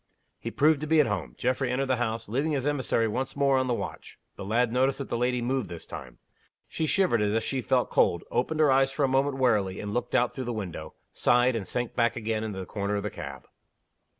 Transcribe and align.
He 0.39 0.49
proved 0.49 0.81
to 0.81 0.87
be 0.87 0.99
at 0.99 1.05
home. 1.05 1.35
Geoffrey 1.37 1.69
entered 1.69 1.85
the 1.85 1.97
house, 1.97 2.27
leaving 2.27 2.53
his 2.53 2.65
emissary 2.65 3.07
once 3.07 3.35
more 3.35 3.59
on 3.59 3.67
the 3.67 3.73
watch. 3.75 4.17
The 4.35 4.43
lad 4.43 4.73
noticed 4.73 4.97
that 4.97 5.09
the 5.09 5.15
lady 5.19 5.43
moved 5.43 5.69
this 5.69 5.85
time. 5.85 6.17
She 6.67 6.87
shivered 6.87 7.21
as 7.21 7.35
if 7.35 7.43
she 7.43 7.61
felt 7.61 7.91
cold 7.91 8.23
opened 8.31 8.61
her 8.61 8.71
eyes 8.71 8.89
for 8.91 9.03
a 9.03 9.07
moment 9.07 9.37
wearily, 9.37 9.79
and 9.79 9.93
looked 9.93 10.15
out 10.15 10.33
through 10.33 10.45
the 10.45 10.53
window 10.53 10.95
sighed, 11.13 11.55
and 11.55 11.67
sank 11.67 11.93
back 11.93 12.15
again 12.15 12.43
in 12.43 12.51
the 12.51 12.65
corner 12.65 12.95
of 12.95 13.03
the 13.03 13.11
cab. 13.11 13.47